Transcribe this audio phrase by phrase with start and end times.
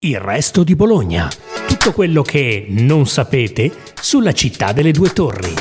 [0.00, 1.28] Il resto di Bologna.
[1.66, 5.52] Tutto quello che non sapete sulla città delle due torri.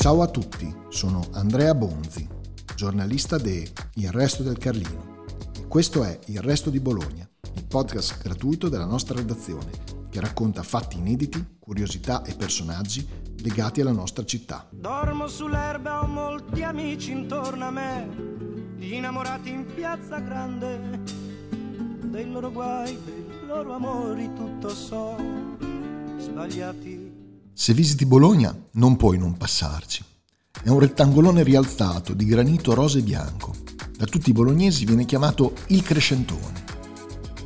[0.00, 2.26] Ciao a tutti, sono Andrea Bonzi,
[2.74, 5.26] giornalista de Il resto del Carlino.
[5.54, 9.72] E questo è Il resto di Bologna, il podcast gratuito della nostra redazione
[10.08, 13.06] che racconta fatti inediti, curiosità e personaggi
[13.42, 14.66] legati alla nostra città.
[14.70, 18.08] Dormo sull'erba, ho molti amici intorno a me,
[18.78, 21.19] innamorati in piazza grande
[22.10, 25.16] dei loro guai, dei loro amori, tutto so,
[26.18, 27.18] sbagliati.
[27.52, 30.04] Se visiti Bologna non puoi non passarci.
[30.62, 33.54] È un rettangolone rialzato di granito rosa e bianco.
[33.96, 36.64] Da tutti i bolognesi viene chiamato il Crescentone.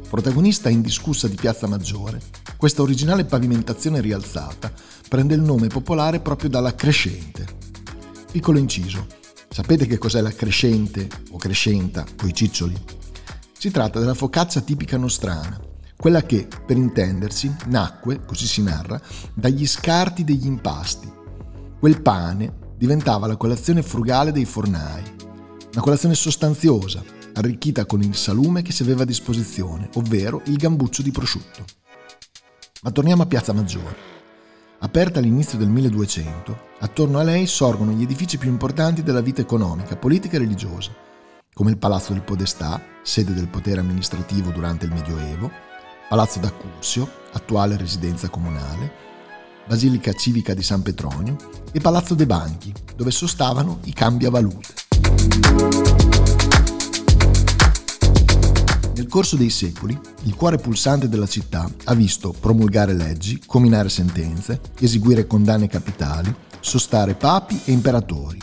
[0.08, 2.20] Protagonista indiscussa di Piazza Maggiore,
[2.56, 4.72] questa originale pavimentazione rialzata
[5.08, 7.46] prende il nome popolare proprio dalla crescente.
[8.30, 9.06] Piccolo inciso.
[9.50, 13.03] Sapete che cos'è la crescente o crescenta coi ciccioli?
[13.64, 15.58] Si tratta della focaccia tipica nostrana,
[15.96, 19.00] quella che, per intendersi, nacque, così si narra,
[19.32, 21.10] dagli scarti degli impasti.
[21.80, 25.02] Quel pane diventava la colazione frugale dei fornai,
[25.72, 31.00] una colazione sostanziosa, arricchita con il salume che si aveva a disposizione, ovvero il gambuccio
[31.00, 31.64] di prosciutto.
[32.82, 33.96] Ma torniamo a Piazza Maggiore.
[34.80, 39.96] Aperta all'inizio del 1200, attorno a lei sorgono gli edifici più importanti della vita economica,
[39.96, 41.12] politica e religiosa,
[41.54, 45.48] come il Palazzo del Podestà, sede del potere amministrativo durante il Medioevo,
[46.08, 48.92] Palazzo d'Accursio, attuale residenza comunale,
[49.64, 51.36] Basilica Civica di San Petronio
[51.70, 54.74] e Palazzo dei Banchi, dove sostavano i cambiavalute.
[58.96, 64.60] Nel corso dei secoli, il cuore pulsante della città ha visto promulgare leggi, cominare sentenze,
[64.80, 68.38] eseguire condanne capitali, sostare papi e imperatori,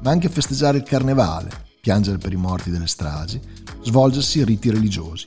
[0.00, 3.40] ma anche festeggiare il carnevale, piangere per i morti delle stragi,
[3.80, 5.26] svolgersi riti religiosi.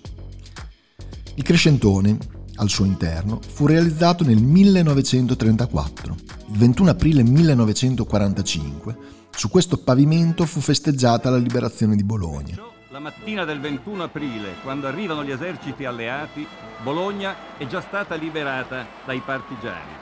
[1.33, 2.15] Il Crescentone,
[2.57, 6.15] al suo interno, fu realizzato nel 1934.
[6.51, 8.97] Il 21 aprile 1945,
[9.31, 12.61] su questo pavimento fu festeggiata la liberazione di Bologna.
[12.89, 16.45] La mattina del 21 aprile, quando arrivano gli eserciti alleati,
[16.83, 19.93] Bologna è già stata liberata dai partigiani.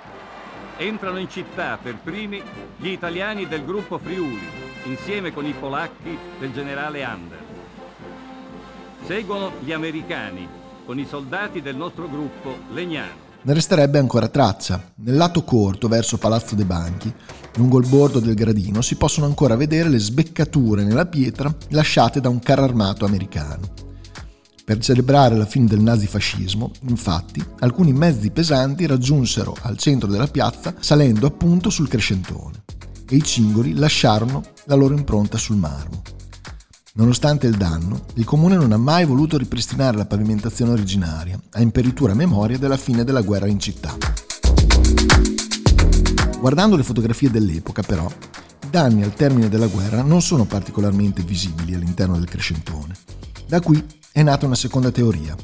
[0.76, 2.42] Entrano in città per primi
[2.76, 7.42] gli italiani del gruppo Friuli, insieme con i polacchi del generale Anders.
[9.06, 10.48] Seguono gli americani
[10.86, 13.28] con i soldati del nostro gruppo Legnano.
[13.42, 14.92] Ne resterebbe ancora traccia.
[14.96, 17.14] Nel lato corto, verso Palazzo dei Banchi,
[17.56, 22.30] lungo il bordo del gradino, si possono ancora vedere le sbeccature nella pietra lasciate da
[22.30, 23.88] un carro armato americano.
[24.66, 30.76] Per celebrare la fine del nazifascismo, infatti, alcuni mezzi pesanti raggiunsero al centro della piazza
[30.80, 32.64] salendo appunto sul crescentone
[33.10, 36.04] e i cingoli lasciarono la loro impronta sul marmo.
[36.94, 42.14] Nonostante il danno, il comune non ha mai voluto ripristinare la pavimentazione originaria, a imperitura
[42.14, 43.96] memoria della fine della guerra in città.
[46.40, 51.74] Guardando le fotografie dell'epoca, però, i danni al termine della guerra non sono particolarmente visibili
[51.74, 52.96] all'interno del crescentone.
[53.48, 55.36] Da qui è nata una seconda teoria,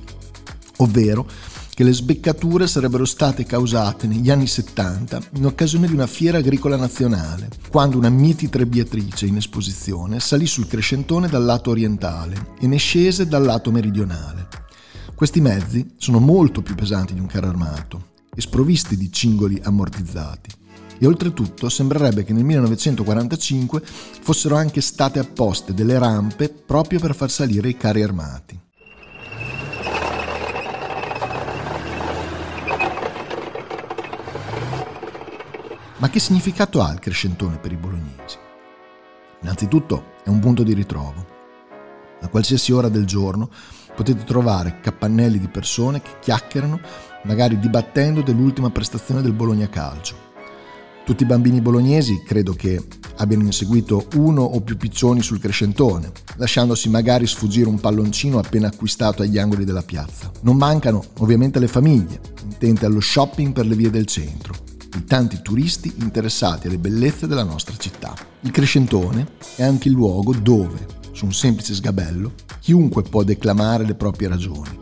[0.77, 1.25] ovvero
[1.75, 6.77] che le sbeccature sarebbero state causate negli anni 70 in occasione di una fiera agricola
[6.77, 12.77] nazionale, quando una miti trebbiatrice in esposizione salì sul crescentone dal lato orientale e ne
[12.77, 14.47] scese dal lato meridionale.
[15.13, 20.49] Questi mezzi sono molto più pesanti di un carro armato e sprovvisti di cingoli ammortizzati.
[20.97, 23.81] E oltretutto sembrerebbe che nel 1945
[24.21, 28.63] fossero anche state apposte delle rampe proprio per far salire i carri armati.
[35.97, 38.37] Ma che significato ha il crescentone per i bolognesi?
[39.41, 41.25] Innanzitutto è un punto di ritrovo.
[42.19, 43.49] A qualsiasi ora del giorno
[43.95, 46.81] potete trovare capannelli di persone che chiacchierano,
[47.23, 50.33] magari dibattendo dell'ultima prestazione del Bologna Calcio.
[51.05, 52.83] Tutti i bambini bolognesi credo che
[53.17, 59.21] abbiano inseguito uno o più piccioni sul crescentone, lasciandosi magari sfuggire un palloncino appena acquistato
[59.21, 60.29] agli angoli della piazza.
[60.41, 65.41] Non mancano ovviamente le famiglie, intente allo shopping per le vie del centro di tanti
[65.41, 68.15] turisti interessati alle bellezze della nostra città.
[68.41, 73.95] Il Crescentone è anche il luogo dove, su un semplice sgabello, chiunque può declamare le
[73.95, 74.79] proprie ragioni.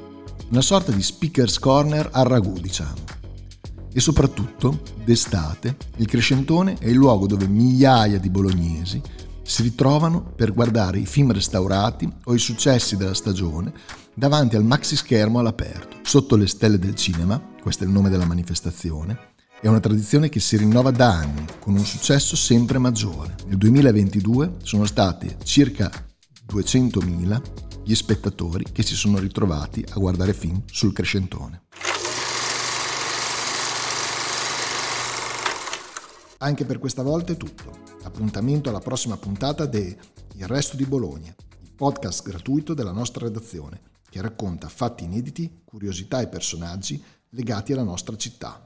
[0.51, 3.01] Una sorta di speaker's corner a ragù, diciamo.
[3.91, 9.01] E soprattutto, d'estate, il Crescentone è il luogo dove migliaia di bolognesi
[9.41, 13.73] si ritrovano per guardare i film restaurati o i successi della stagione
[14.13, 18.25] davanti al maxi schermo all'aperto, sotto le stelle del cinema, questo è il nome della
[18.25, 19.31] manifestazione,
[19.63, 23.33] è una tradizione che si rinnova da anni, con un successo sempre maggiore.
[23.45, 25.89] Nel 2022 sono state circa
[26.51, 27.41] 200.000
[27.85, 31.61] gli spettatori che si sono ritrovati a guardare film sul Crescentone.
[36.39, 37.71] Anche per questa volta è tutto.
[38.03, 39.97] Appuntamento alla prossima puntata de
[40.35, 46.19] Il Resto di Bologna, il podcast gratuito della nostra redazione che racconta fatti inediti, curiosità
[46.19, 48.61] e personaggi legati alla nostra città.